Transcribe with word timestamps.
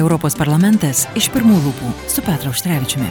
Europos 0.00 0.36
parlamentas 0.38 1.04
iš 1.18 1.28
pirmų 1.34 1.58
lūpų 1.66 1.90
su 2.08 2.24
Petru 2.24 2.54
Užtrevičiumi. 2.54 3.10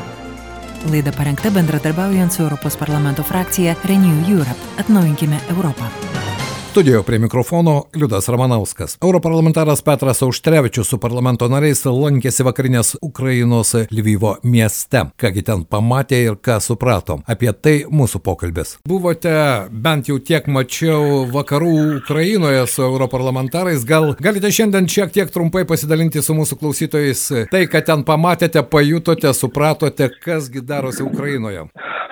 Laida 0.89 1.13
parengta 1.13 1.51
bendradarbiaujant 1.53 2.33
su 2.33 2.41
Europos 2.45 2.79
parlamento 2.79 3.25
frakcija 3.27 3.75
Renew 3.85 4.23
Europe. 4.31 4.73
Atnaujinkime 4.81 5.41
Europą. 5.53 5.91
Studijoje 6.69 7.03
prie 7.03 7.19
mikrofono 7.19 7.83
Liudas 7.95 8.29
Ramanauskas. 8.29 8.97
Europarlamentaras 9.03 9.81
Petras 9.81 10.21
Auštrevičius 10.21 10.89
su 10.89 10.99
parlamento 11.01 11.47
nariais 11.49 11.81
lankėsi 11.85 12.45
vakarinės 12.45 12.91
Ukrainos 13.01 13.73
Lvyvo 13.89 14.35
mieste. 14.43 15.01
Kągi 15.17 15.43
ten 15.47 15.63
pamatė 15.65 16.19
ir 16.27 16.37
ką 16.37 16.59
suprato. 16.61 17.17
Apie 17.25 17.49
tai 17.57 17.73
mūsų 17.89 18.21
pokalbis. 18.21 18.75
Buvote 18.85 19.33
bent 19.71 20.13
jau 20.13 20.19
tiek 20.29 20.45
mačiau 20.45 21.25
vakarų 21.33 21.73
Ukrainoje 22.03 22.61
su 22.69 22.85
europarlamentarais. 22.85 23.81
Gal 23.89 24.13
galite 24.21 24.53
šiandien 24.53 24.85
šiek 24.85 25.17
tiek 25.17 25.33
trumpai 25.33 25.65
pasidalinti 25.65 26.21
su 26.21 26.37
mūsų 26.37 26.61
klausytojais 26.61 27.25
tai, 27.49 27.65
ką 27.65 27.81
ten 27.81 28.05
pamatėte, 28.05 28.61
pajutote, 28.61 29.33
supratote, 29.33 30.13
kasgi 30.21 30.61
darosi 30.61 31.01
Ukrainoje. 31.01 31.65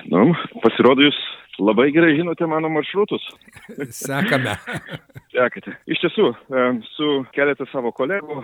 Nu, 0.10 0.32
pasirodo, 0.66 1.06
jūs 1.06 1.26
Labai 1.60 1.90
gerai 1.92 2.14
žinote 2.18 2.46
mano 2.46 2.70
maršrutus. 2.70 3.24
Sekame. 4.04 4.56
Sekate. 5.34 5.74
Iš 5.90 6.04
tiesų, 6.06 6.32
su 6.94 7.12
keletą 7.34 7.66
savo 7.72 7.92
kolegų 7.96 8.44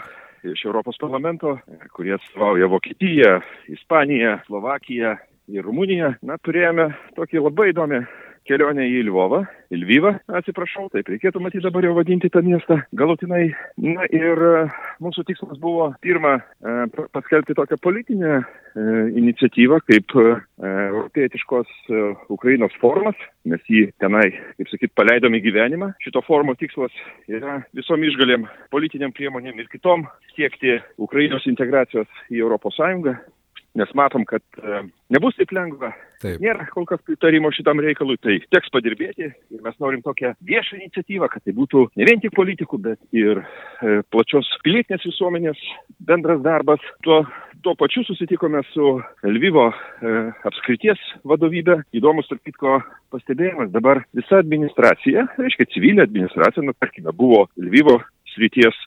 iš 0.49 0.66
Europos 0.66 0.98
parlamento, 0.99 1.55
kurie 1.95 2.17
atstovauja 2.17 2.67
Vokietiją, 2.72 3.38
Ispaniją, 3.72 4.38
Slovakiją 4.48 5.13
ir 5.53 5.63
Rumuniją, 5.63 6.13
na, 6.26 6.36
turėjome 6.44 6.89
tokį 7.16 7.45
labai 7.45 7.70
įdomią 7.72 8.02
kelionę 8.47 8.85
į 8.89 9.03
Lvovą, 9.07 9.43
į 9.73 9.79
Lvyvą, 9.81 10.11
atsiprašau, 10.39 10.88
taip 10.93 11.09
reikėtų 11.11 11.41
matyti 11.43 11.63
dabar 11.65 11.85
jau 11.88 11.93
vadinti 11.97 12.29
tą 12.33 12.43
miestą 12.45 12.79
galutinai. 12.97 13.47
Na 13.81 14.07
ir 14.11 14.43
e, 14.47 14.63
mūsų 15.03 15.25
tikslas 15.29 15.59
buvo 15.61 15.89
pirmą 16.03 16.35
e, 16.39 16.75
paskelbti 17.16 17.55
tokią 17.57 17.79
politinę 17.83 18.33
e, 18.39 18.43
iniciatyvą 19.23 19.79
kaip 19.88 20.16
europietiškos 20.64 21.71
Ukrainos 22.33 22.75
formas. 22.81 23.19
Mes 23.49 23.64
jį 23.67 23.86
tenai, 24.03 24.30
kaip 24.59 24.71
sakyt, 24.71 24.94
paleidom 24.97 25.36
į 25.38 25.44
gyvenimą. 25.47 25.94
Šito 26.03 26.23
formo 26.27 26.55
tikslas 26.59 26.94
yra 27.31 27.61
visom 27.75 28.03
išgalėm, 28.08 28.47
politiniam 28.73 29.16
priemonėm 29.16 29.59
ir 29.59 29.71
kitom 29.71 30.08
siekti 30.38 30.80
Ukrainos 31.02 31.47
integracijos 31.49 32.09
į 32.31 32.45
ES 32.47 33.23
nes 33.79 33.93
matom, 33.97 34.25
kad 34.29 34.43
e, 34.61 34.81
nebus 35.13 35.38
taip 35.38 35.53
lengva. 35.55 35.91
Taip. 36.23 36.38
Nėra 36.43 36.67
kol 36.71 36.85
kas 36.88 37.02
pritarimo 37.03 37.52
šitam 37.52 37.81
reikalui, 37.83 38.15
tai 38.23 38.38
teks 38.53 38.71
padirbėti 38.73 39.25
ir 39.27 39.63
mes 39.65 39.75
norim 39.83 40.03
tokią 40.05 40.33
viešą 40.45 40.77
iniciatyvą, 40.80 41.30
kad 41.33 41.43
tai 41.43 41.55
būtų 41.57 41.88
ne 41.99 42.07
vien 42.07 42.21
tik 42.23 42.35
politikų, 42.38 42.80
bet 42.85 42.99
ir 43.15 43.41
e, 43.41 43.99
plačios 44.13 44.47
pilietinės 44.63 45.07
visuomenės 45.09 45.63
bendras 46.07 46.43
darbas. 46.45 46.83
Tuo, 47.03 47.23
tuo 47.65 47.75
pačiu 47.80 48.05
susitikome 48.07 48.61
su 48.71 48.95
Lvyvo 49.25 49.67
e, 49.73 50.15
apskrities 50.47 51.02
vadovybė. 51.27 51.81
Įdomus, 51.97 52.30
tarp 52.30 52.45
kitko, 52.47 52.80
pastebėjimas. 53.13 53.73
Dabar 53.73 54.05
visa 54.15 54.39
administracija, 54.43 55.27
reiškia 55.41 55.69
civilinė 55.73 56.08
administracija, 56.08 56.65
nu, 56.65 56.77
tarkime, 56.77 57.13
buvo 57.17 57.47
Lvyvo 57.59 57.99
srities 58.34 58.78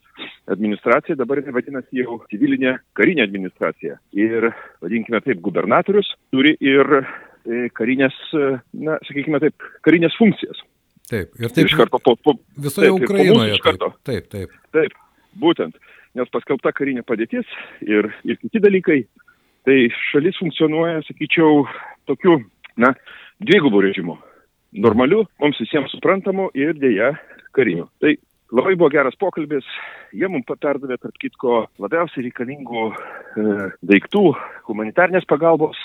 administracija, 0.52 1.16
dabar 1.18 1.40
jinai 1.40 1.54
vadinasi 1.56 2.02
jau 2.02 2.20
civilinė 2.30 2.76
karinė 2.96 3.24
administracija. 3.26 3.98
Ir, 4.16 4.50
vadinkime 4.84 5.20
taip, 5.24 5.40
gubernatorius 5.44 6.12
turi 6.34 6.54
ir 6.62 6.98
e, 6.98 7.66
karinės, 7.76 8.16
e, 8.36 8.54
na, 8.86 8.98
sakykime 9.08 9.40
taip, 9.42 9.68
karinės 9.86 10.16
funkcijas. 10.20 10.62
Taip, 11.06 11.34
ir 11.38 11.52
taip. 11.54 11.68
Iš 11.68 11.76
karto 11.78 12.00
po, 12.02 12.16
po 12.18 12.34
visoje 12.58 12.90
taip, 12.90 13.04
Ukrainoje. 13.06 13.58
Taip, 13.62 13.86
taip, 14.08 14.30
taip. 14.32 14.56
Taip, 14.74 14.96
būtent, 15.38 15.76
nes 16.18 16.32
paskelbta 16.34 16.72
karinė 16.74 17.04
padėtis 17.06 17.46
ir, 17.86 18.10
ir 18.26 18.40
kiti 18.42 18.62
dalykai, 18.62 19.02
tai 19.66 19.84
šalis 20.10 20.38
funkcionuoja, 20.40 21.04
sakyčiau, 21.06 21.66
tokiu, 22.10 22.40
na, 22.80 22.94
dvigubų 23.42 23.84
režimu. 23.86 24.18
Normaliu, 24.76 25.24
mums 25.40 25.58
visiems 25.62 25.92
suprantamu 25.94 26.50
ir 26.58 26.74
dėja 26.76 27.14
kariniu. 27.56 27.86
Tai 28.02 28.16
Labai 28.54 28.76
buvo 28.78 28.92
geras 28.94 29.16
pokalbis, 29.18 29.66
jie 30.14 30.28
mums 30.30 30.46
perdavė, 30.46 31.00
tarp 31.02 31.16
kitko, 31.18 31.64
labiausiai 31.82 32.28
reikalingų 32.28 32.82
e, 32.86 33.44
daiktų, 33.90 34.22
humanitarnės 34.68 35.26
pagalbos 35.26 35.80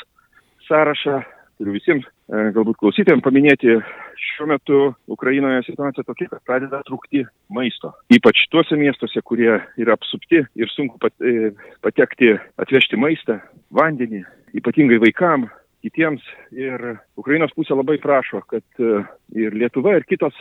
sąrašą. 0.67 1.23
Turiu 1.57 1.73
visiems 1.73 2.05
e, 2.05 2.43
galbūt 2.53 2.77
klausytėm 2.77 3.23
paminėti, 3.25 3.79
šiuo 4.21 4.47
metu 4.49 4.81
Ukrainoje 5.09 5.63
situacija 5.65 6.05
tokia, 6.05 6.27
kad 6.29 6.43
pradeda 6.45 6.83
trūkti 6.85 7.23
maisto. 7.53 7.95
Ypač 8.13 8.43
tuose 8.53 8.77
miestuose, 8.77 9.23
kurie 9.25 9.55
yra 9.81 9.97
apsupti 9.97 10.43
ir 10.57 10.73
sunku 10.75 11.01
pat, 11.01 11.15
e, 11.21 11.51
patekti, 11.81 12.35
atvežti 12.61 12.99
maistą, 13.01 13.39
vandenį, 13.73 14.21
ypatingai 14.61 15.01
vaikam, 15.01 15.49
kitiems. 15.81 16.25
Ir 16.53 16.93
Ukrainos 17.17 17.53
pusė 17.57 17.73
labai 17.77 17.97
prašo, 18.01 18.43
kad 18.53 18.81
e, 18.81 19.01
ir 19.41 19.57
Lietuva, 19.57 19.97
ir 19.97 20.05
kitos 20.09 20.37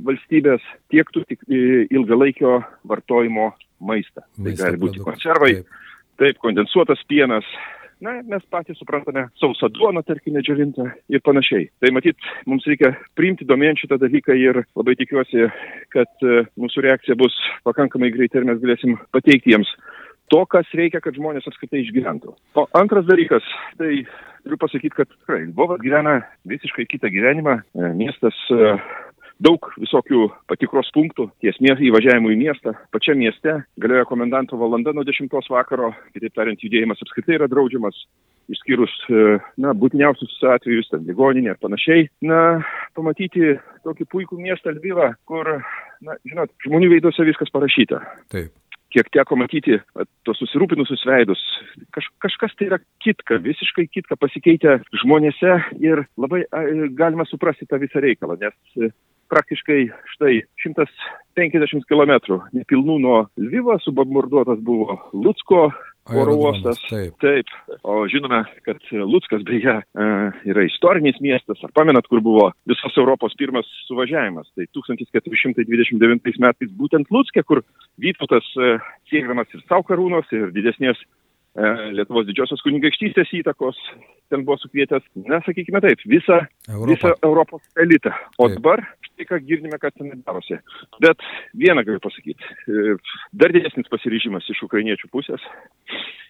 valstybės 0.00 0.64
tiektų 0.92 1.24
tik 1.28 1.44
ilgalaikio 1.50 2.60
vartojimo 2.88 3.52
maistą. 3.82 4.24
Tai 4.38 4.56
gali 4.58 4.80
būti 4.80 5.02
konservai, 5.04 5.54
taip. 5.60 5.78
taip, 6.22 6.42
kondensuotas 6.42 7.02
pienas, 7.10 7.46
na, 8.02 8.16
mes 8.26 8.42
patys 8.50 8.78
suprantame, 8.80 9.26
sausa 9.40 9.70
duona, 9.72 10.02
tarkim, 10.06 10.34
nedžiavinta 10.36 10.88
ir 11.12 11.22
panašiai. 11.24 11.68
Tai 11.82 11.92
matyt, 11.94 12.18
mums 12.50 12.66
reikia 12.68 12.94
priimti 13.18 13.46
domėn 13.48 13.78
šitą 13.78 13.98
dalyką 14.02 14.36
ir 14.38 14.62
labai 14.78 14.96
tikiuosi, 14.98 15.46
kad 15.94 16.26
e, 16.26 16.42
mūsų 16.58 16.86
reakcija 16.88 17.18
bus 17.20 17.36
pakankamai 17.66 18.10
greitai 18.14 18.42
ir 18.42 18.48
mes 18.50 18.62
galėsim 18.62 18.98
pateikti 19.14 19.54
jiems 19.54 19.70
to, 20.32 20.42
kas 20.50 20.68
reikia, 20.78 21.02
kad 21.04 21.16
žmonės 21.18 21.46
apskritai 21.48 21.82
išgyventų. 21.84 22.34
O 22.58 22.66
antras 22.78 23.06
dalykas, 23.08 23.46
tai 23.78 24.02
turiu 24.42 24.58
pasakyti, 24.58 24.96
kad 24.96 25.10
tikrai 25.10 25.44
Lvovas 25.50 25.82
gyvena 25.84 26.20
visiškai 26.48 26.88
kitą 26.90 27.10
gyvenimą. 27.12 27.58
E, 27.62 27.92
miestas 27.98 28.38
e, 28.50 28.74
daug 29.40 29.68
visokių 29.80 30.26
patikros 30.50 30.90
punktų 30.94 31.28
ties 31.42 31.58
įvažiavimų 31.62 32.32
į 32.34 32.38
miestą. 32.40 32.74
Pačiam 32.92 33.18
mieste 33.20 33.62
galioja 33.80 34.04
komendanto 34.08 34.58
valanda 34.60 34.92
nuo 34.92 35.04
10 35.04 35.32
vakaro, 35.50 35.92
kitaip 36.14 36.34
tariant, 36.34 36.60
judėjimas 36.62 37.02
apskritai 37.02 37.38
yra 37.38 37.48
draudžiamas, 37.50 37.96
išskyrus, 38.52 38.94
e, 39.08 39.38
na, 39.62 39.74
būtiniausius 39.74 40.40
atvejus, 40.54 40.90
ten 40.90 41.06
ligoninė 41.08 41.54
ir 41.54 41.60
panašiai. 41.62 42.08
Na, 42.26 42.62
pamatyti 42.98 43.56
tokį 43.86 44.08
puikų 44.12 44.40
miestą 44.40 44.74
Lvyvą, 44.76 45.12
kur, 45.28 45.58
na, 46.02 46.18
žinot, 46.28 46.52
žmonių 46.66 46.96
veiduose 46.96 47.28
viskas 47.28 47.52
parašyta. 47.54 48.02
Taip 48.32 48.52
kiek 48.92 49.08
teko 49.14 49.38
matyti 49.40 49.78
tos 50.26 50.40
susirūpinusius 50.42 51.04
veidus, 51.08 51.40
kaž, 51.94 52.08
kažkas 52.22 52.52
tai 52.58 52.68
yra 52.70 52.78
kitka, 53.04 53.38
visiškai 53.42 53.86
kitka 53.88 54.18
pasikeitę 54.20 54.78
žmonėse 55.02 55.54
ir 55.80 56.04
labai 56.20 56.44
a, 56.50 56.64
galima 56.98 57.26
suprasti 57.28 57.68
tą 57.70 57.80
visą 57.82 58.02
reikalą, 58.04 58.38
nes 58.42 58.92
praktiškai 59.32 59.86
štai 60.16 60.42
150 60.64 61.88
km 61.88 62.12
nepilnų 62.52 62.98
nuo 63.00 63.22
Lvyvo 63.40 63.78
subombarduotas 63.84 64.60
buvo 64.64 64.98
Lutsko 65.16 65.70
oro 66.18 66.34
uostas. 66.34 66.80
Taip. 66.90 67.14
taip. 67.22 67.50
O 67.86 68.02
žinome, 68.10 68.42
kad 68.66 68.82
Lutskas 68.90 69.44
beje 69.46 69.78
e, 69.78 70.06
yra 70.50 70.66
istorinis 70.66 71.20
miestas. 71.22 71.62
Ar 71.62 71.72
pamenat, 71.76 72.08
kur 72.10 72.20
buvo 72.24 72.50
visos 72.68 72.98
Europos 72.98 73.36
pirmas 73.38 73.68
suvažiavimas? 73.86 74.50
Tai 74.56 74.66
1429 74.74 76.42
metais 76.42 76.76
būtent 76.78 77.12
Lutskė, 77.14 77.46
kur 77.46 77.62
Vytautas 78.02 78.48
e, 78.58 78.76
siekdamas 79.12 79.52
ir 79.54 79.62
savo 79.68 79.86
karūnos, 79.86 80.28
ir 80.34 80.50
didesnės 80.56 81.00
E, 81.52 81.70
Lietuvos 81.92 82.24
didžiosios 82.24 82.62
kunigaikštystės 82.64 83.28
įtakos, 83.42 83.76
ten 84.32 84.46
buvo 84.46 84.56
sukvietęs, 84.62 85.04
na, 85.28 85.42
sakykime 85.44 85.82
taip, 85.84 86.00
visą 86.08 86.38
Europos 87.28 87.60
elitą. 87.76 88.14
O 88.38 88.48
taip. 88.48 88.56
dabar 88.56 88.80
štai 89.22 89.38
ką 89.38 89.46
girdime, 89.46 89.78
kad 89.78 89.94
ten 89.94 90.22
darosi. 90.26 90.58
Bet 91.00 91.18
vieną 91.54 91.84
galiu 91.84 92.00
pasakyti, 92.00 92.42
e, 92.68 92.96
dar 93.32 93.52
didesnis 93.52 93.88
pasiryžimas 93.88 94.48
iš 94.50 94.62
ukrainiečių 94.66 95.08
pusės 95.12 95.42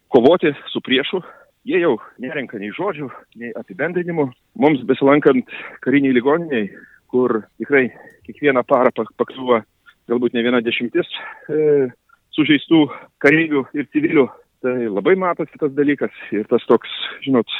kovoti 0.08 0.52
su 0.68 0.80
priešu. 0.80 1.22
Jie 1.64 1.78
jau 1.78 1.98
nerenka 2.18 2.58
nei 2.58 2.72
žodžių, 2.74 3.08
nei 3.36 3.52
apibendrinimų. 3.54 4.32
Mums 4.58 4.82
besilankant 4.84 5.46
kariniai 5.80 6.12
ligoniniai, 6.12 6.70
kur 7.06 7.46
tikrai 7.58 7.92
kiekvieną 8.26 8.64
parą 8.66 8.90
pakliuva 9.16 9.62
galbūt 10.10 10.34
ne 10.34 10.42
viena 10.42 10.60
dešimtis 10.60 11.06
e, 11.48 11.88
sužeistų 12.34 12.88
kareivių 13.22 13.66
ir 13.74 13.86
civilių 13.94 14.26
Tai 14.62 14.78
labai 14.94 15.16
matosi 15.18 15.58
tas 15.58 15.72
dalykas 15.74 16.14
ir 16.30 16.46
tas 16.46 16.62
toks, 16.70 16.90
žinot, 17.24 17.50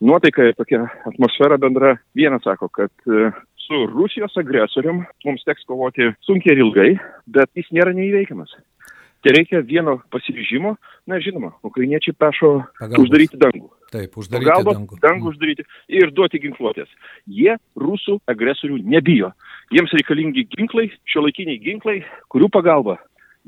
nuotaika 0.00 0.46
ir 0.48 0.54
tokia 0.56 0.86
atmosfera 1.10 1.58
bendra. 1.60 1.98
Vienas 2.16 2.40
sako, 2.46 2.70
kad 2.72 2.92
e, 3.04 3.28
su 3.68 3.86
Rusijos 3.86 4.36
agresorium 4.40 5.04
mums 5.24 5.44
teks 5.44 5.66
kovoti 5.68 6.08
sunkiai 6.26 6.56
ir 6.56 6.64
ilgai, 6.64 6.90
bet 7.28 7.52
jis 7.58 7.68
nėra 7.76 7.92
neįveikiamas. 7.96 8.54
Tai 9.22 9.34
reikia 9.34 9.60
vieno 9.66 9.96
pasiryžimo, 10.14 10.76
na 11.10 11.18
žinoma, 11.20 11.50
ukrainiečiai 11.66 12.14
prašo 12.14 12.52
Pagalbos. 12.78 13.04
uždaryti 13.04 13.40
dangų. 13.42 13.66
Taip, 13.90 14.14
uždaryti 14.20 14.46
Pagalbos, 14.46 14.78
dangų. 14.78 14.98
dangų 15.02 15.32
uždaryti 15.32 15.66
ir 16.00 16.12
duoti 16.14 16.40
ginkluotės. 16.44 16.88
Jie 17.26 17.56
rusų 17.76 18.20
agresorių 18.30 18.78
nebijo. 18.94 19.32
Jiems 19.74 19.92
reikalingi 19.98 20.46
ginklai, 20.54 20.86
šio 21.10 21.26
laikiniai 21.26 21.58
ginklai, 21.60 21.98
kurių 22.30 22.48
pagalba 22.54 22.96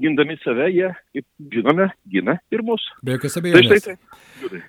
gindami 0.01 0.39
save, 0.45 0.71
jie, 0.73 0.91
kaip 1.15 1.27
žinome, 1.53 1.91
gina 2.11 2.39
ir 2.53 2.65
mus. 2.67 2.85
Be 3.05 3.19
jokios 3.19 3.37
abejonės. 3.41 3.71
Tai, 3.71 3.81
tai, 3.81 3.97
tai. 3.97 4.21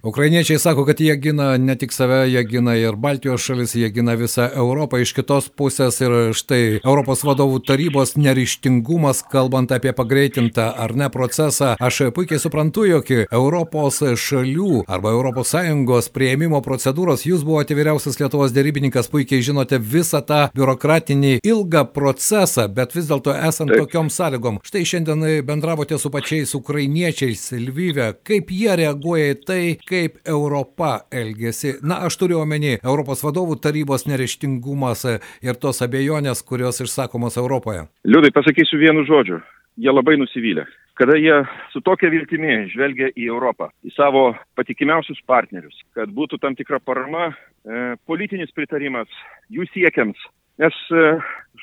Ukrainiečiai 0.03 0.59
sako, 0.59 0.83
kad 0.85 0.99
jie 0.99 1.15
gina 1.21 1.57
ne 1.57 1.75
tik 1.79 1.93
save, 1.95 2.25
jie 2.29 2.43
gina 2.47 2.75
ir 2.75 2.97
Baltijos 2.99 3.43
šalis, 3.45 3.75
jie 3.75 3.87
gina 3.93 4.17
visą 4.19 4.49
Europą. 4.51 4.99
Iš 5.01 5.13
kitos 5.15 5.47
pusės 5.47 6.01
ir 6.03 6.33
štai 6.35 6.81
Europos 6.81 7.23
vadovų 7.23 7.61
tarybos 7.67 8.15
nerištingumas, 8.19 9.23
kalbant 9.31 9.71
apie 9.71 9.93
pagreitintą 9.95 10.71
ar 10.75 10.95
ne 10.97 11.07
procesą. 11.13 11.75
Aš 11.79 12.01
puikiai 12.15 12.41
suprantu, 12.41 12.85
jog 12.89 13.11
Europos 13.23 14.01
šalių 14.01 14.83
arba 14.91 15.15
ES 15.21 16.09
prieimimo 16.11 16.61
procedūros, 16.65 17.25
jūs 17.27 17.45
buvote 17.47 17.77
vyriausias 17.77 18.19
Lietuvos 18.19 18.53
dėrybininkas, 18.55 19.09
puikiai 19.11 19.43
žinote 19.45 19.79
visą 19.79 20.21
tą 20.25 20.41
biurokratinį 20.55 21.39
ilgą 21.47 21.85
procesą, 21.95 22.67
bet 22.67 22.95
vis 22.95 23.07
dėlto 23.09 23.35
esant 23.37 23.71
Taip. 23.71 23.85
tokiom 23.85 24.11
sąlygom. 24.11 24.59
Štai 24.67 24.83
šiandien 24.87 25.20
bendravote 25.47 25.97
su 25.97 26.11
pačiais 26.11 26.53
ukrainiečiais 26.57 27.51
Lvyve, 27.51 28.07
kaip 28.27 28.51
jie 28.51 28.75
reaguoja 28.79 29.35
į 29.35 29.39
tai, 29.45 29.61
kaip 29.87 30.19
Europa 30.27 30.91
elgesi. 31.21 31.77
Na, 31.83 32.01
aš 32.07 32.19
turiu 32.21 32.41
omeny 32.41 32.77
Europos 32.79 33.23
vadovų 33.25 33.59
tarybos 33.63 34.07
nereištingumas 34.09 35.05
ir 35.45 35.59
tos 35.61 35.81
abejonės, 35.85 36.43
kurios 36.45 36.81
išsakomos 36.83 37.39
Europoje. 37.41 37.87
Liūdai, 38.07 38.33
pasakysiu 38.35 38.81
vienu 38.81 39.05
žodžiu. 39.07 39.41
Jie 39.79 39.91
labai 39.93 40.17
nusivylę. 40.19 40.65
Kada 40.99 41.15
jie 41.17 41.37
su 41.71 41.79
tokia 41.81 42.11
viltimi 42.11 42.67
žvelgia 42.73 43.07
į 43.15 43.29
Europą, 43.31 43.71
į 43.87 43.93
savo 43.95 44.33
patikimiausius 44.59 45.21
partnerius, 45.25 45.77
kad 45.95 46.11
būtų 46.11 46.37
tam 46.43 46.57
tikra 46.59 46.81
parama, 46.83 47.31
e, 47.31 47.95
politinis 48.05 48.51
pritarimas 48.53 49.09
jų 49.49 49.65
siekiams. 49.71 50.19
Nes 50.61 50.77
e, 50.93 51.03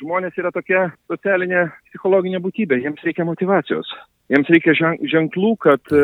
žmonės 0.01 0.39
yra 0.41 0.51
tokia 0.51 0.89
socialinė 1.11 1.69
psichologinė 1.91 2.41
būtybė, 2.43 2.81
jiems 2.83 3.03
reikia 3.07 3.27
motivacijos. 3.29 3.91
Jiems 4.29 4.51
reikia 4.53 4.75
ženklų, 5.09 5.53
kad 5.63 5.93
e, 5.95 6.01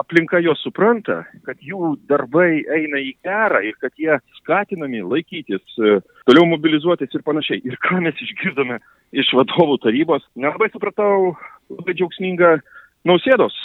aplinka 0.00 0.40
juos 0.42 0.62
supranta, 0.64 1.20
kad 1.46 1.60
jų 1.62 1.92
darbai 2.10 2.62
eina 2.74 3.02
į 3.04 3.12
gerą 3.26 3.60
ir 3.68 3.76
kad 3.82 3.92
jie 4.00 4.16
skatinami 4.40 5.04
laikytis, 5.04 5.76
e, 5.76 5.98
toliau 6.30 6.48
mobilizuotis 6.54 7.12
ir 7.14 7.26
panašiai. 7.26 7.60
Ir 7.68 7.76
ką 7.84 8.00
mes 8.06 8.24
išgirdome 8.24 8.80
iš 9.12 9.34
vadovų 9.36 9.76
tarybos, 9.84 10.24
nelabai 10.40 10.70
supratau 10.72 11.36
labai 11.68 11.94
džiaugsmingą 11.98 12.56
nausėdos, 13.08 13.60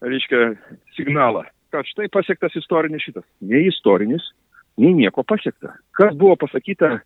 reiškia, 0.00 0.48
signalą, 0.96 1.44
kad 1.74 1.86
štai 1.92 2.08
pasiektas 2.14 2.56
istorinis 2.56 3.04
šitas. 3.04 3.28
Nei 3.44 3.68
istorinis, 3.68 4.24
nei 4.80 4.96
nieko 4.96 5.22
pasiekta. 5.28 5.76
Kas 5.98 6.16
buvo 6.16 6.40
pasakyta 6.40 6.96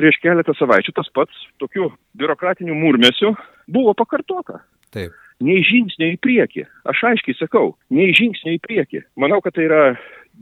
prieš 0.00 0.20
keletą 0.24 0.56
savaičių, 0.56 0.96
tas 0.96 1.10
pats 1.14 1.46
tokiu 1.62 1.92
biurokratiniu 2.18 2.76
murmesiu 2.76 3.34
buvo 3.70 3.94
pakartota. 3.98 4.64
Taip 4.94 5.14
nei 5.40 5.64
žingsnio 5.64 6.14
į 6.14 6.20
priekį. 6.20 6.66
Aš 6.90 7.04
aiškiai 7.10 7.38
sakau, 7.38 7.74
nei 7.92 8.12
žingsnio 8.16 8.54
į 8.56 8.62
priekį. 8.64 9.04
Manau, 9.20 9.40
kad 9.44 9.56
tai 9.56 9.66
yra 9.68 9.82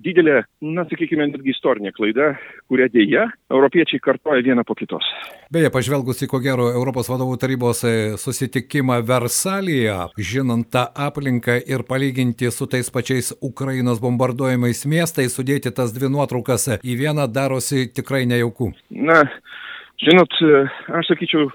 didelė, 0.05 0.43
na, 0.65 0.85
sakykime, 0.89 1.27
netgi 1.31 1.53
istorinė 1.55 1.93
klaida, 1.97 2.31
kurią 2.71 2.89
dėja 2.95 3.25
europiečiai 3.51 4.01
kartoja 4.05 4.45
vieną 4.47 4.65
po 4.69 4.77
kitos. 4.79 5.07
Beje, 5.55 5.71
pažvelgus 5.75 6.23
į 6.25 6.29
ko 6.31 6.41
gero 6.45 6.69
Europos 6.73 7.11
vadovų 7.11 7.39
tarybos 7.43 7.83
e, 7.89 7.95
susitikimą 8.21 9.01
Versalyje, 9.09 9.97
žinant 10.31 10.71
tą 10.75 10.87
aplinką 11.09 11.59
ir 11.67 11.85
palyginti 11.89 12.53
su 12.55 12.69
tais 12.71 12.91
pačiais 12.95 13.33
Ukrainos 13.43 14.03
bombarduojamais 14.05 14.85
miestais, 14.91 15.35
sudėti 15.35 15.75
tas 15.75 15.95
dvi 15.97 16.13
nuotraukas 16.15 16.71
į 16.83 16.99
vieną 17.03 17.29
darosi 17.33 17.89
tikrai 17.93 18.25
nejauku. 18.31 18.73
Na, 18.91 19.25
žinot, 20.05 20.41
e, 20.43 20.65
aš 21.01 21.13
sakyčiau, 21.15 21.51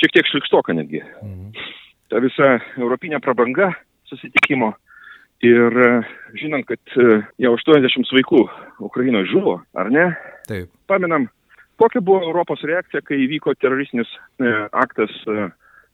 šiek 0.00 0.16
tiek 0.16 0.32
šlikstoka 0.32 0.76
netgi. 0.76 1.04
Mhm 1.22 1.70
ta 2.12 2.20
visa 2.20 2.58
europinė 2.76 3.22
prabanga 3.24 3.72
susitikimo. 4.10 4.74
Ir 5.42 5.74
e, 5.74 5.88
žinant, 6.38 6.66
kad 6.68 6.94
e, 7.02 7.16
jau 7.42 7.56
80 7.56 8.12
vaikų 8.14 8.42
Ukrainoje 8.86 9.26
žuvo, 9.32 9.56
ar 9.74 9.90
ne? 9.90 10.04
Taip. 10.46 10.68
Paminam, 10.86 11.26
kokia 11.82 12.02
buvo 12.04 12.22
Europos 12.28 12.62
reakcija, 12.66 13.02
kai 13.02 13.18
įvyko 13.24 13.56
teroristinis 13.58 14.10
e, 14.38 14.52
aktas 14.70 15.10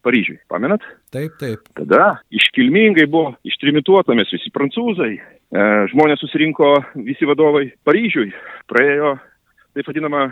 Paryžiui. 0.04 0.36
Pamenat? 0.52 0.84
Taip, 1.16 1.40
taip. 1.40 1.64
Tada 1.80 2.18
iškilmingai 2.28 3.08
buvo 3.10 3.32
ištrimituotomis 3.48 4.30
visi 4.36 4.52
prancūzai, 4.54 5.10
žmonės 5.90 6.20
susirinko 6.22 6.68
visi 7.08 7.26
vadovai 7.26 7.64
Paryžiui, 7.88 8.28
praėjo 8.70 9.16
taip 9.74 9.90
vadinamą 9.90 10.28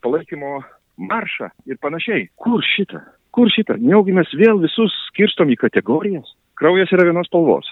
palaikymo 0.00 0.62
maršą 1.10 1.50
ir 1.68 1.82
panašiai. 1.82 2.30
Kur 2.40 2.64
šitą? 2.64 3.02
Kur 3.36 3.52
šitą? 3.52 3.76
Neugi 3.82 4.14
mes 4.16 4.32
vėl 4.38 4.62
visus 4.62 4.94
skirstom 5.10 5.52
į 5.52 5.60
kategorijas. 5.60 6.32
Kraujas 6.58 6.90
yra 6.96 7.10
vienos 7.10 7.28
spalvos. 7.28 7.68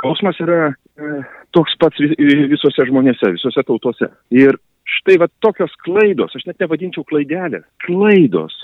Skausmas 0.00 0.38
yra 0.40 0.70
e, 0.72 1.10
toks 1.52 1.76
pats 1.80 2.00
visose 2.00 2.86
žmonėse, 2.88 3.34
visose 3.36 3.64
tautose. 3.68 4.08
Ir 4.32 4.56
štai 4.88 5.18
va 5.20 5.28
tokios 5.44 5.74
klaidos, 5.84 6.32
aš 6.36 6.46
net 6.48 6.62
nevadinčiau 6.62 7.04
klaidelės, 7.04 7.66
klaidos, 7.84 8.56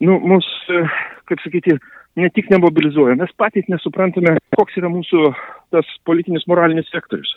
nu, 0.00 0.16
mus, 0.32 0.48
e, 0.72 0.80
kaip 1.28 1.44
sakyti, 1.44 1.76
ne 2.16 2.30
tik 2.32 2.48
nemobilizuoja, 2.48 3.18
mes 3.20 3.36
patys 3.36 3.68
nesuprantame, 3.68 4.38
koks 4.56 4.80
yra 4.80 4.88
mūsų 4.90 5.28
tas 5.76 5.92
politinis 6.08 6.48
moralinis 6.48 6.88
sektorius 6.88 7.36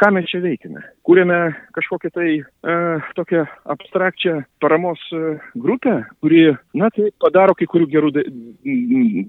ką 0.00 0.10
mes 0.14 0.26
čia 0.30 0.40
veikiame 0.42 0.82
kuriame 1.06 1.38
kažkokią 1.76 2.10
tai 2.14 2.30
e, 2.40 2.76
tokią 3.16 3.44
abstrakčią 3.74 4.40
paramos 4.62 5.00
e, 5.12 5.38
grupę 5.54 5.94
kuri 6.20 6.46
na 6.74 6.90
tai 6.94 7.10
padaro 7.20 7.54
kai 7.58 7.68
kurių 7.70 7.88
gerų 7.92 8.12
da, 8.16 8.24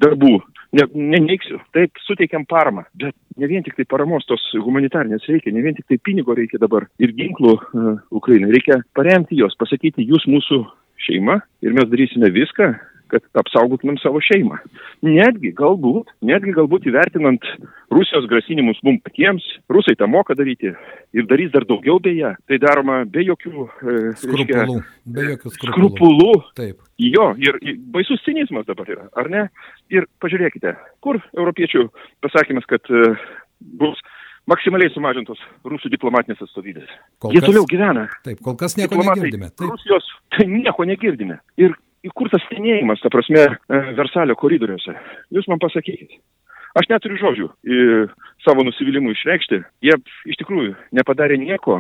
darbų. 0.05 0.39
Ne 0.75 0.87
neneigsiu 0.95 1.59
taip 1.75 2.01
suteikiam 2.07 2.47
paramą 2.49 2.85
bet 2.93 3.15
ne 3.37 3.49
vien 3.51 3.63
tiktai 3.65 3.85
paramos 3.89 4.25
tos 4.29 4.43
humanitarinės 4.57 5.27
reikia 5.29 5.53
ne 5.53 5.63
vien 5.65 5.77
tiktai 5.77 5.99
pinigo 6.01 6.35
reikia 6.37 6.61
dabar 6.61 6.87
ir 6.99 7.13
ginklų 7.17 7.53
e, 7.55 7.95
ukrainai. 8.11 8.53
Reikia 8.55 8.81
paremti 8.97 9.37
juos 9.39 9.57
pasakyti 9.59 10.07
jūs 10.09 10.27
mūsų 10.29 10.63
šeima 11.05 11.39
ir 11.65 11.75
mes 11.75 11.89
darysime 11.91 12.31
viską 12.33 12.73
kad 13.15 13.41
apsaugotumėm 13.41 13.97
savo 14.01 14.21
šeimą. 14.23 14.59
Netgi 15.05 15.51
galbūt, 15.57 16.11
netgi 16.25 16.53
galbūt 16.55 16.87
įvertinant 16.91 17.47
Rusijos 17.93 18.27
grasinimus 18.31 18.81
mums 18.85 19.03
patiems, 19.05 19.45
rusai 19.71 19.95
tą 19.99 20.09
moka 20.11 20.35
daryti 20.37 20.73
ir 21.15 21.29
darys 21.29 21.53
dar 21.53 21.67
daugiau 21.69 21.99
beje, 22.03 22.33
tai 22.49 22.59
daroma 22.61 23.03
be 23.09 23.23
jokių 23.27 23.53
e, 23.65 23.95
skrupulų. 24.21 24.81
Be 25.15 25.29
jokių 25.31 25.53
skrupulų. 25.55 25.93
skrupulų. 25.93 26.33
Taip. 26.59 26.81
Jo, 27.01 27.31
ir, 27.41 27.59
ir 27.63 27.79
baisus 27.95 28.21
cinizmas 28.27 28.67
dabar 28.67 28.89
yra, 28.91 29.07
ar 29.19 29.31
ne? 29.31 29.47
Ir 29.93 30.07
pažiūrėkite, 30.23 30.75
kur 31.03 31.19
europiečių 31.35 31.87
pasakymas, 32.23 32.67
kad 32.69 32.91
e, 32.91 33.15
bus 33.79 33.99
maksimaliai 34.49 34.93
sumažintos 34.93 35.41
rusų 35.65 35.89
diplomatinės 35.93 36.43
atstovybės. 36.45 36.89
Kol 37.21 37.33
Jie 37.33 37.41
kas, 37.41 37.49
toliau 37.49 37.65
gyvena. 37.69 38.05
Taip, 38.25 38.41
kol 38.45 38.57
kas 38.59 38.77
nieko 38.79 39.01
negirdime. 39.01 39.49
Taip. 39.53 39.71
Rusijos 39.73 40.09
tai 40.35 40.47
nieko 40.51 40.85
negirdime. 40.87 41.39
Ir 41.61 41.75
įkurtas 42.05 42.43
senėjimas, 42.49 43.01
ta 43.03 43.11
prasme, 43.13 43.45
e, 43.45 43.81
Versalio 43.97 44.37
koridoriuose. 44.39 44.95
Jūs 45.35 45.47
man 45.51 45.61
pasakykit. 45.63 46.17
Aš 46.75 46.89
neturiu 46.91 47.17
žodžių 47.21 47.45
į 47.71 47.77
savo 48.43 48.65
nusivylimų 48.67 49.13
išreikšti. 49.15 49.61
Jie 49.85 49.95
iš 50.27 50.39
tikrųjų 50.41 50.73
nepadarė 50.97 51.37
nieko, 51.39 51.79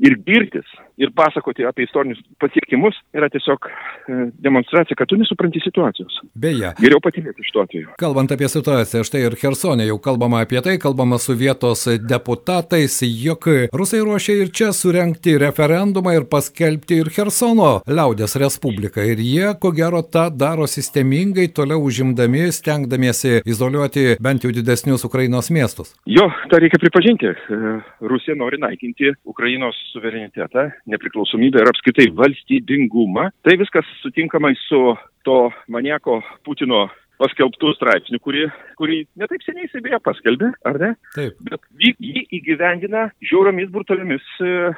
ir 0.00 0.16
girtis 0.26 0.66
ir 1.00 1.12
pasakoti 1.16 1.64
apie 1.64 1.86
istorinius 1.86 2.20
pasiekimus 2.40 2.96
yra 3.16 3.28
tiesiog 3.32 3.66
e, 3.68 4.16
demonstracija, 4.44 4.96
kad 4.98 5.08
tu 5.08 5.16
nesupranti 5.16 5.62
situacijos. 5.64 6.18
Beje. 6.34 6.74
Geriau 6.80 7.00
patylėti 7.04 7.44
iš 7.44 7.52
to 7.54 7.64
atveju. 7.64 7.94
Kalbant 8.00 8.32
apie 8.34 8.50
situaciją, 8.52 9.04
štai 9.08 9.22
ir 9.24 9.36
Hersonė 9.40 9.86
jau 9.88 9.96
kalbama 10.02 10.42
apie 10.44 10.60
tai, 10.64 10.76
kalbama 10.82 11.16
su 11.22 11.36
vietos 11.40 11.86
deputatais, 12.04 12.98
jog 13.08 13.48
rusai 13.76 14.02
ruošia 14.04 14.36
ir 14.42 14.52
čia 14.52 14.70
surenkti 14.76 15.38
referendumą 15.40 16.14
ir 16.18 16.28
paskelbti 16.32 17.00
ir 17.00 17.12
Hersono 17.16 17.70
liaudės 17.88 18.36
respubliką. 18.40 19.04
Ir 19.14 19.24
jie, 19.24 19.48
ko 19.62 19.72
gero, 19.76 20.02
tą 20.04 20.28
daro 20.28 20.68
sistemingai, 20.68 21.48
toliau 21.56 21.80
užimdami, 21.88 22.50
stengdamiesi 22.52 23.40
izoliuoti 23.48 24.18
bent 24.20 24.44
jau 24.44 24.52
didesnius 24.52 25.06
Ukrainos 25.08 25.48
miestus. 25.54 25.94
Jo, 26.04 26.28
tą 26.52 26.60
reikia 26.60 26.80
pripažinti. 26.82 27.32
E, 27.32 27.74
Rusija 28.04 28.36
nori 28.36 28.60
naikinti 28.60 29.14
Ukrainos 29.24 29.80
suverenitetą, 29.90 30.68
nepriklausomybę 30.90 31.62
ir 31.62 31.70
apskritai 31.70 32.08
valstybingumą. 32.16 33.28
Tai 33.46 33.56
viskas 33.60 33.88
sutinkamai 34.02 34.54
su 34.66 34.94
to 35.26 35.38
manieko 35.68 36.20
Putino 36.46 36.86
paskelbtų 37.20 37.74
straipsnių, 37.76 38.20
kurį, 38.24 38.46
kurį 38.80 39.00
netaip 39.20 39.44
seniai 39.44 39.66
jisai 39.66 39.82
beje 39.84 39.98
paskelbė, 40.04 40.52
ar 40.68 40.78
ne? 40.80 40.94
Taip. 41.16 41.36
Bet 41.44 41.66
jį, 41.82 41.92
jį 42.00 42.22
įgyvendina 42.38 43.08
žiauriomis 43.28 43.68
brutaliomis 43.74 44.24
e, 44.40 44.70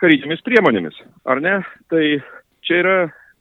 karinėmis 0.00 0.44
priemonėmis, 0.46 0.96
ar 1.28 1.42
ne? 1.44 1.58
Tai 1.92 2.04
čia 2.64 2.80
yra, 2.80 2.96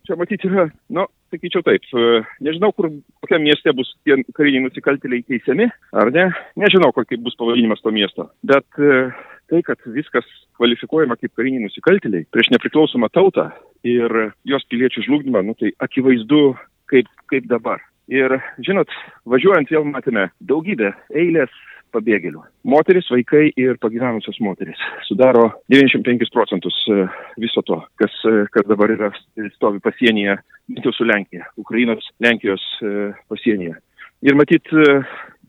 čia 0.07 0.19
matyti 0.19 0.51
yra, 0.51 0.67
nu, 0.91 1.07
sakyčiau 1.31 1.63
taip, 1.65 1.85
e, 1.95 2.21
nežinau, 2.43 2.71
kur, 2.75 2.89
kokiam 3.23 3.43
mieste 3.45 3.73
bus 3.77 3.91
tie 4.05 4.19
kariniai 4.37 4.65
nusikaltėliai 4.67 5.25
teisiami, 5.27 5.69
ar 5.97 6.11
ne? 6.13 6.29
Nežinau, 6.59 6.91
kokia 6.95 7.19
bus 7.23 7.37
pavadinimas 7.39 7.83
to 7.83 7.93
miesto, 7.95 8.27
bet 8.47 8.67
e, 8.79 9.03
tai, 9.51 9.61
kad 9.67 9.81
viskas 9.95 10.27
kvalifikuojama 10.59 11.17
kaip 11.19 11.33
kariniai 11.37 11.65
nusikaltėliai 11.65 12.27
prieš 12.33 12.51
nepriklausomą 12.55 13.11
tautą 13.15 13.49
ir 13.87 14.33
jos 14.47 14.67
piliečių 14.71 15.07
žlugdymą, 15.07 15.43
nu, 15.47 15.57
tai 15.59 15.73
akivaizdu, 15.83 16.43
kaip, 16.91 17.09
kaip 17.31 17.47
dabar. 17.51 17.81
Ir, 18.11 18.33
žinot, 18.59 18.91
važiuojant 19.29 19.69
vėl 19.71 19.85
matėme 19.87 20.27
daugybę 20.43 20.91
eilės 21.15 21.51
pabėgėlių. 21.93 22.43
Moteris, 22.71 23.09
vaikai 23.13 23.49
ir 23.59 23.79
pagyvenusios 23.83 24.39
moteris 24.43 24.81
sudaro 25.07 25.47
95 25.71 26.31
procentus 26.33 26.77
e, 26.91 27.05
viso 27.41 27.63
to, 27.67 27.81
kas, 28.01 28.15
e, 28.27 28.45
kas 28.53 28.67
dabar 28.69 28.93
yra 28.93 29.11
stovi 29.55 29.81
pasienyje, 29.83 30.37
bent 30.71 30.87
jau 30.87 30.93
su 30.95 31.07
Lenkija, 31.07 31.49
Ukrainos, 31.61 32.07
Lenkijos 32.23 32.63
e, 32.81 33.11
pasienyje. 33.31 33.75
Ir 34.21 34.37
matyt, 34.37 34.67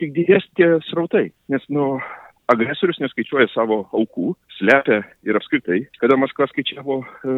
tik 0.00 0.14
didės 0.16 0.46
tie 0.56 0.70
srautai, 0.88 1.26
nes, 1.52 1.64
nu, 1.68 1.98
agresorius 2.50 3.00
neskaičiuoja 3.02 3.48
savo 3.52 3.82
aukų, 3.94 4.32
slepia 4.58 5.02
ir 5.26 5.38
apskritai, 5.38 5.82
kada 6.02 6.18
Maskva 6.20 6.48
skaičiavo 6.50 6.98
e, 7.02 7.36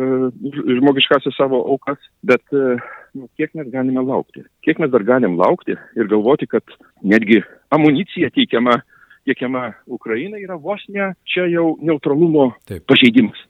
žmogiškasias 0.78 1.36
savo 1.38 1.60
aukas, 1.74 2.00
bet 2.26 2.42
e, 2.54 2.78
nu, 3.18 3.28
kiek 3.38 3.54
mes 3.58 3.70
galime 3.72 4.04
laukti? 4.04 4.44
Kiek 4.66 4.80
mes 4.82 4.92
dar 4.92 5.04
galim 5.06 5.36
laukti 5.40 5.76
ir 5.76 6.10
galvoti, 6.10 6.48
kad 6.50 6.76
netgi 7.02 7.42
amunicija 7.74 8.32
teikiama 8.34 8.80
tiekiama 9.28 9.72
Ukrainai 9.86 10.42
yra 10.44 10.58
vos 10.60 10.82
ne 10.88 11.12
čia 11.28 11.46
jau 11.52 11.74
neutralumo 11.82 12.52
Taip. 12.68 12.84
pažeidimas. 12.90 13.40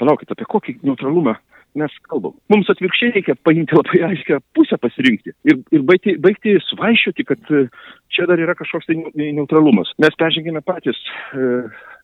Palaukit, 0.00 0.30
apie 0.32 0.46
kokį 0.48 0.78
neutralumą 0.82 1.36
mes 1.78 1.92
kalbam. 2.08 2.34
Mums 2.52 2.68
atvirkščiai 2.72 3.14
reikia 3.16 3.36
paimti 3.48 3.76
labai 3.76 4.02
aiškę 4.10 4.40
pusę 4.56 4.76
pasirinkti 4.80 5.32
ir, 5.48 5.60
ir 5.72 5.84
baigti, 5.88 6.16
baigti 6.20 6.58
svaišiuoti, 6.68 7.24
kad 7.28 7.52
e, 7.54 7.62
čia 8.12 8.26
dar 8.28 8.40
yra 8.40 8.56
kažkoks 8.58 8.90
tai 8.90 8.98
neutralumas. 9.22 9.94
Mes 10.02 10.18
peržengėme 10.20 10.60
patys, 10.66 11.00
e, 11.32 11.46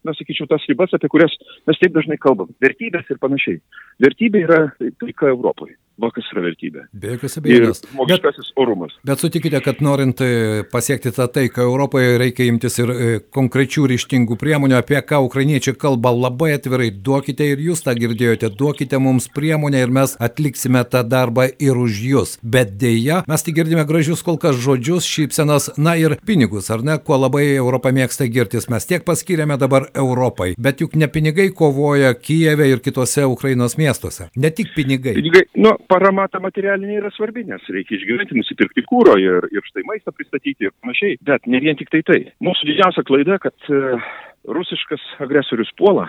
na, 0.06 0.14
sakyčiau, 0.16 0.48
tas 0.48 0.64
ribas, 0.70 0.94
apie 0.96 1.10
kurias 1.12 1.34
mes 1.68 1.80
taip 1.82 1.92
dažnai 1.96 2.16
kalbam. 2.22 2.54
Vertybės 2.64 3.12
ir 3.12 3.20
panašiai. 3.20 3.60
Vertybė 4.04 4.46
yra 4.46 4.62
taika 5.02 5.28
Europoje 5.34 5.76
va 5.98 6.10
kas 6.14 6.28
yra 6.32 6.44
vertybė. 6.46 6.84
Be 6.92 7.14
jokios 7.14 7.38
abejonės. 7.40 7.82
Žmogiškasis 7.90 8.52
orumas. 8.60 8.94
Bet 9.06 9.22
sutikite, 9.22 9.60
kad 9.64 9.82
norint 9.84 10.20
e, 10.22 10.62
pasiekti 10.70 11.12
tą 11.14 11.26
taiką 11.34 11.64
Europoje, 11.66 12.16
reikia 12.22 12.46
imtis 12.48 12.78
ir 12.80 12.92
e, 12.92 13.08
konkrečių 13.34 13.88
ryštingų 13.92 14.38
priemonių, 14.40 14.78
apie 14.78 15.00
ką 15.02 15.20
ukrainiečiai 15.26 15.76
kalba 15.78 16.12
labai 16.14 16.52
atvirai. 16.56 16.90
Duokite 16.92 17.46
ir 17.52 17.62
jūs 17.68 17.82
tą 17.86 17.96
girdėjote, 17.98 18.52
duokite 18.58 19.00
mums 19.02 19.28
priemonę 19.34 19.82
ir 19.84 19.94
mes 19.94 20.14
atliksime 20.22 20.84
tą 20.90 21.02
darbą 21.06 21.48
ir 21.58 21.78
už 21.78 22.02
jūs. 22.12 22.36
Bet 22.42 22.76
dėja, 22.80 23.22
mes 23.28 23.46
tik 23.46 23.58
girdime 23.58 23.86
gražius 23.88 24.22
kol 24.26 24.38
kas 24.40 24.58
žodžius, 24.62 25.08
šypsenas, 25.08 25.72
na 25.78 25.96
ir 25.98 26.16
pinigus, 26.26 26.70
ar 26.74 26.84
ne, 26.86 26.98
kuo 27.02 27.18
labai 27.18 27.44
Europą 27.56 27.92
mėgsta 27.94 28.28
girtis. 28.30 28.70
Mes 28.70 28.86
tiek 28.86 29.04
paskiriame 29.06 29.58
dabar 29.58 29.88
Europai. 29.98 30.52
Bet 30.58 30.82
juk 30.84 30.94
ne 30.98 31.10
pinigai 31.10 31.48
kovoja 31.54 32.14
Kijeve 32.14 32.68
ir 32.70 32.82
kitose 32.84 33.26
Ukrainos 33.26 33.78
miestuose. 33.80 34.28
Ne 34.36 34.52
tik 34.54 34.74
pinigai. 34.76 35.16
Pinigai, 35.18 35.44
nu, 35.58 35.74
parama 35.88 36.26
ta 36.30 36.40
materialinė 36.42 36.98
yra 37.00 37.10
svarbi, 37.14 37.44
nes 37.48 37.64
reikia 37.72 37.96
išgyventi, 37.96 38.36
nusipirkti 38.36 38.84
kūro 38.88 39.16
ir, 39.20 39.48
ir 39.54 39.64
štai 39.70 39.84
maistą 39.88 40.12
pristatyti 40.14 40.68
ir 40.68 40.74
panašiai. 40.82 41.18
Bet 41.24 41.48
ne 41.50 41.60
vien 41.64 41.78
tik 41.78 41.90
tai 41.94 42.02
tai. 42.06 42.20
Mūsų 42.44 42.68
didžiausia 42.70 43.04
klaida, 43.08 43.38
kad 43.42 43.70
uh, 43.72 44.08
rusiškas 44.48 45.04
agresorius 45.24 45.72
puola 45.78 46.08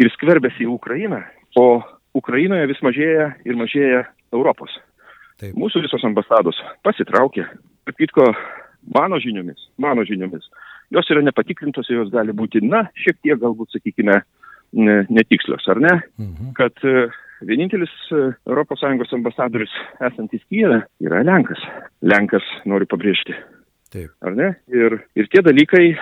ir 0.00 0.10
skverbėsi 0.14 0.66
į 0.66 0.72
Ukrainą, 0.74 1.22
o 1.58 1.82
Ukrainoje 2.14 2.70
vis 2.70 2.82
mažėja 2.86 3.32
ir 3.46 3.58
mažėja 3.58 4.04
Europos. 4.34 4.74
Taip. 5.42 5.56
Mūsų 5.58 5.82
visos 5.86 6.04
ambasados 6.06 6.58
pasitraukė. 6.86 7.48
Ir 7.90 7.98
kitko, 7.98 8.30
mano 8.94 9.18
žiniomis, 9.22 9.66
mano 9.82 10.06
žiniomis, 10.06 10.46
jos 10.94 11.10
yra 11.10 11.24
nepatikrintos, 11.26 11.90
jos 11.90 12.12
gali 12.14 12.34
būti, 12.36 12.62
na, 12.62 12.86
šiek 12.98 13.18
tiek 13.22 13.40
galbūt, 13.42 13.74
sakykime, 13.74 14.22
netikslios, 14.74 15.66
ar 15.70 15.78
ne? 15.82 15.92
Mhm. 16.18 16.54
Kad 16.58 16.86
uh, 16.86 17.20
Vienintelis 17.42 17.92
ES 18.12 19.16
ambasadorius 19.16 19.72
esantis 20.06 20.44
Kijeve 20.48 20.84
yra 21.02 21.24
Lenkas. 21.26 21.60
Lenkas 22.02 22.46
noriu 22.68 22.86
pabrėžti. 22.90 23.34
Taip. 23.94 24.10
Ar 24.26 24.34
ne? 24.34 24.52
Ir, 24.74 24.96
ir 25.14 25.28
tie 25.30 25.42
dalykai 25.44 25.94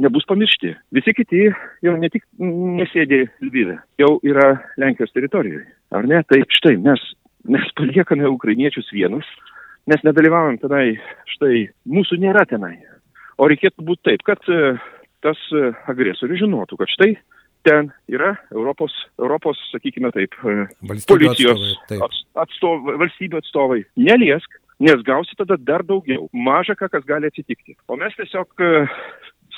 nebus 0.00 0.24
pamiršti. 0.28 0.74
Visi 0.96 1.14
kiti 1.16 1.48
jau 1.84 1.96
ne 2.00 2.10
tik 2.12 2.24
nesėdė 2.40 3.24
Lvyve, 3.44 3.76
jau 4.00 4.16
yra 4.26 4.54
Lenkijos 4.80 5.12
teritorijoje. 5.14 5.66
Ar 5.94 6.08
ne? 6.08 6.22
Tai 6.28 6.40
štai 6.58 6.76
mes, 6.80 7.02
mes 7.48 7.68
paliekame 7.78 8.28
ukrainiečius 8.32 8.88
vienus, 8.94 9.28
nes 9.90 10.02
nedalyvaujam 10.06 10.58
tenai, 10.62 10.96
štai 11.36 11.68
mūsų 11.84 12.20
nėra 12.24 12.46
tenai. 12.48 12.78
O 13.38 13.48
reikėtų 13.50 13.84
būti 13.86 14.10
taip, 14.10 14.24
kad 14.26 14.40
e, 14.48 14.76
tas 15.24 15.40
e, 15.52 15.72
agresorius 15.90 16.44
žinotų, 16.44 16.78
kad 16.80 16.92
štai 16.92 17.12
ten 17.64 17.88
yra 18.12 18.34
Europos, 18.52 18.92
Europos 19.18 19.60
sakykime 19.72 20.10
taip, 20.14 20.36
e, 20.44 20.66
Valstybių 20.84 21.10
policijos 21.10 21.62
atstovai, 21.62 21.80
taip. 21.90 22.18
atstovai, 22.44 22.96
valstybių 23.02 23.40
atstovai. 23.40 23.80
Neliesk, 23.96 24.58
nes 24.84 25.04
gausi 25.06 25.36
tada 25.38 25.56
dar 25.58 25.84
daugiau. 25.86 26.28
Maža 26.32 26.76
ką, 26.78 26.90
kas 26.92 27.06
gali 27.08 27.30
atsitikti. 27.30 27.76
O 27.88 27.96
mes 28.00 28.14
tiesiog 28.18 28.64
e, 28.64 28.84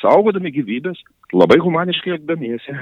saugodami 0.01 0.53
gyvybės, 0.55 1.03
labai 1.35 1.59
humaniškai 1.63 2.17
atdamiesi, 2.21 2.79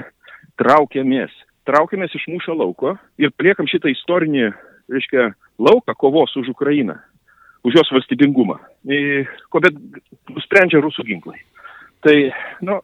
traukiamės. 0.61 1.33
Traukiamės 1.65 2.13
iš 2.13 2.27
mūšio 2.29 2.53
lauko 2.59 2.93
ir 3.17 3.33
pliekam 3.33 3.67
šitą 3.69 3.89
istorinį, 3.89 4.51
reiškia, 4.93 5.31
lauką 5.57 5.95
kovos 5.97 6.35
už 6.37 6.51
Ukrainą, 6.53 6.99
už 7.65 7.79
jos 7.79 7.89
valstybingumą, 7.95 8.59
ko 9.49 9.61
bet 9.63 9.79
nusprendžia 10.29 10.83
rusų 10.83 11.07
ginklai. 11.07 11.39
Tai, 12.05 12.13
nu, 12.61 12.77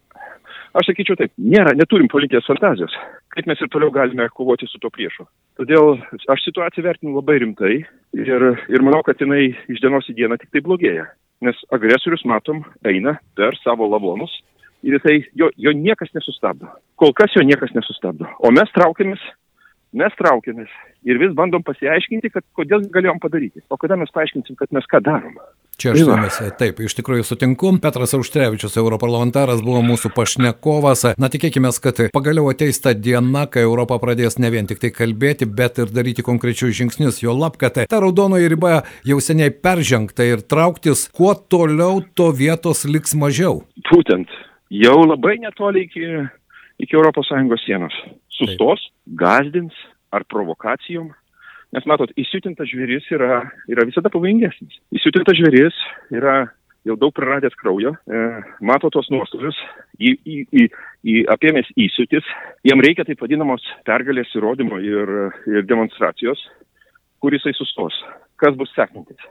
Aš 0.72 0.88
sakyčiau 0.88 1.18
taip, 1.20 1.34
nėra, 1.36 1.74
neturim 1.76 2.08
politinės 2.12 2.46
fantazijos, 2.48 2.94
kaip 3.36 3.48
mes 3.50 3.60
ir 3.60 3.68
toliau 3.74 3.92
galime 3.92 4.30
kovoti 4.32 4.70
su 4.72 4.80
tuo 4.80 4.92
priešu. 4.94 5.26
Todėl 5.60 5.98
aš 6.32 6.46
situaciją 6.46 6.86
vertinu 6.86 7.18
labai 7.18 7.42
rimtai 7.44 7.74
ir, 8.16 8.46
ir 8.72 8.86
manau, 8.86 9.02
kad 9.04 9.20
jinai 9.20 9.50
iš 9.52 9.82
dienos 9.84 10.08
į 10.08 10.16
dieną 10.22 10.40
tik 10.40 10.54
tai 10.56 10.64
blogėja. 10.64 11.10
Nes 11.44 11.60
agresorius, 11.76 12.24
matom, 12.30 12.64
eina 12.88 13.18
per 13.36 13.58
savo 13.66 13.90
lavonus 13.92 14.32
ir 14.88 14.96
jisai, 14.96 15.18
jo, 15.36 15.50
jo 15.60 15.74
niekas 15.76 16.14
nesustabdo. 16.16 16.72
Kol 16.96 17.12
kas 17.18 17.36
jo 17.36 17.44
niekas 17.44 17.74
nesustabdo. 17.76 18.30
O 18.40 18.54
mes 18.56 18.72
traukiamės, 18.78 19.26
mes 19.92 20.16
traukiamės 20.22 20.72
ir 21.04 21.20
vis 21.20 21.36
bandom 21.36 21.66
pasiaiškinti, 21.68 22.32
kad 22.32 22.48
kodėl 22.56 22.88
galėjom 22.94 23.20
padaryti. 23.20 23.66
O 23.68 23.80
kada 23.82 24.00
mes 24.00 24.14
paaiškinsim, 24.16 24.56
kad 24.56 24.72
mes 24.72 24.88
ką 24.88 25.04
darom. 25.04 25.36
Čia 25.82 25.96
aš 25.96 26.02
jumis 26.04 26.36
taip, 26.60 26.78
iš 26.86 26.94
tikrųjų 27.00 27.24
sutinku. 27.26 27.72
Petras 27.82 28.12
Auštrevičius, 28.14 28.76
europarlamentaras, 28.78 29.64
buvo 29.66 29.80
mūsų 29.82 30.12
pašnekovas. 30.14 31.16
Na 31.18 31.30
tikėkime, 31.34 31.72
kad 31.82 31.98
pagaliau 32.14 32.52
ateis 32.52 32.78
ta 32.84 32.94
diena, 32.94 33.48
kai 33.50 33.64
Europa 33.66 33.98
pradės 34.04 34.38
ne 34.38 34.52
vien 34.54 34.70
tik 34.70 34.78
tai 34.84 34.92
kalbėti, 34.94 35.48
bet 35.50 35.82
ir 35.82 35.90
daryti 35.90 36.22
konkrečius 36.28 36.76
žingsnius. 36.78 37.24
Jo 37.24 37.34
lab, 37.34 37.58
kad 37.58 37.80
ta 37.82 38.02
raudonoji 38.04 38.52
riba 38.54 38.84
jau 39.10 39.18
seniai 39.18 39.50
peržengta 39.50 40.28
ir 40.28 40.46
trauktis 40.46 41.08
kuo 41.18 41.34
toliau, 41.34 42.04
to 42.14 42.30
vietos 42.30 42.86
liks 42.86 43.18
mažiau. 43.18 43.64
Būtent, 43.90 44.30
jau 44.70 45.00
labai 45.02 45.40
netoli 45.42 45.88
iki, 45.90 46.06
iki 46.86 47.02
ES 47.02 47.66
sienos. 47.66 47.98
Sustos, 48.38 48.86
gazdins 49.18 49.74
ar 50.14 50.30
provokacijom 50.30 51.10
Nes 51.72 51.86
matot, 51.88 52.12
įsiutintas 52.20 52.68
žvėris 52.68 53.06
yra, 53.16 53.44
yra 53.72 53.86
visada 53.88 54.12
pavojingesnis. 54.12 54.80
Įsiutintas 54.98 55.38
žvėris 55.40 55.78
yra 56.12 56.42
jau 56.88 56.98
daug 57.00 57.14
praradęs 57.16 57.56
kraujo, 57.60 57.94
e, 57.94 58.22
mato 58.66 58.90
tos 58.94 59.08
nuostolius, 59.14 59.58
į, 60.02 60.16
į, 60.26 60.38
į, 60.52 60.66
į 61.06 61.18
apėmės 61.32 61.70
įsiutis, 61.80 62.28
jam 62.68 62.82
reikia 62.84 63.06
taip 63.08 63.22
vadinamos 63.22 63.64
pergalės 63.88 64.34
įrodymo 64.38 64.82
ir, 64.82 65.14
ir 65.52 65.68
demonstracijos, 65.70 66.42
kur 67.22 67.38
jisai 67.38 67.54
sustos. 67.58 67.96
Kas 68.42 68.58
bus 68.58 68.74
sekantis? 68.76 69.30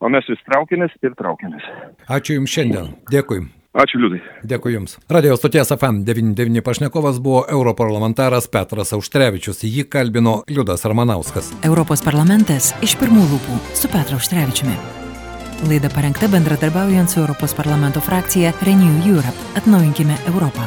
O 0.00 0.10
mes 0.12 0.26
vis 0.28 0.40
traukiamės 0.48 0.92
ir 1.04 1.14
traukiamės. 1.16 1.64
Ačiū 2.12 2.36
Jums 2.36 2.52
šiandien. 2.52 2.90
Dėkui. 3.12 3.44
Ačiū 3.76 4.00
Liudai. 4.00 4.22
Dėkui 4.48 4.72
Jums. 4.72 4.96
Radio 5.12 5.36
stoties 5.36 5.68
FM 5.74 6.00
99 6.06 6.64
pašnekovas 6.64 7.18
buvo 7.20 7.42
europarlamentaras 7.52 8.48
Petras 8.48 8.94
Auštrevičius. 8.96 9.60
Jį 9.68 9.84
kalbino 9.92 10.38
Liudas 10.48 10.86
Ramanauskas. 10.88 11.52
Europos 11.66 12.04
parlamentas 12.04 12.72
iš 12.86 12.96
pirmų 12.96 13.26
lūpų 13.34 13.60
su 13.76 13.92
Petru 13.92 14.16
Auštrevičiumi. 14.16 14.78
Laida 15.68 15.92
parengta 15.92 16.28
bendradarbiaujant 16.32 17.12
su 17.12 17.20
Europos 17.20 17.52
parlamento 17.56 18.00
frakcija 18.00 18.56
Renew 18.64 18.96
Europe. 19.12 19.36
Atnaujinkime 19.60 20.16
Europą. 20.32 20.64